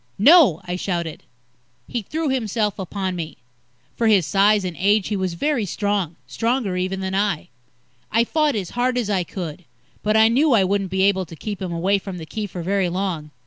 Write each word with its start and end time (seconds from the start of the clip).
"No!" 0.17 0.61
I 0.65 0.77
shouted. 0.77 1.21
He 1.87 2.01
threw 2.01 2.29
himself 2.29 2.79
upon 2.79 3.15
me. 3.15 3.37
For 3.95 4.07
his 4.07 4.25
size 4.25 4.65
and 4.65 4.75
age, 4.79 5.09
he 5.09 5.15
was 5.15 5.35
very 5.35 5.63
strong 5.63 6.15
stronger, 6.25 6.75
even, 6.75 7.01
than 7.01 7.13
I. 7.13 7.49
I 8.11 8.23
fought 8.23 8.55
as 8.55 8.71
hard 8.71 8.97
as 8.97 9.11
I 9.11 9.23
could, 9.23 9.63
but 10.01 10.17
I 10.17 10.27
knew 10.27 10.53
I 10.53 10.63
wouldn't 10.63 10.89
be 10.89 11.03
able 11.03 11.27
to 11.27 11.35
keep 11.35 11.61
him 11.61 11.71
away 11.71 11.99
from 11.99 12.17
the 12.17 12.25
Key 12.25 12.47
for 12.47 12.63
very 12.63 12.89
long. 12.89 13.29